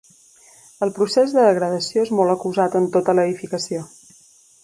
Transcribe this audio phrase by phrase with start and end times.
[0.85, 3.87] El procés de degradació és molt acusat en tota l'edificació.